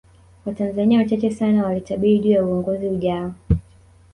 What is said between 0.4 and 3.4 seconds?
Watanzania wachache sana walitabiri juu ya uongozi ujayo